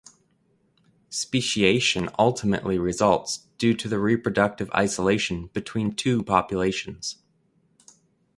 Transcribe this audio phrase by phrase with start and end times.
[1.11, 7.17] Speciation ultimately results due to the reproductive isolation between two populations.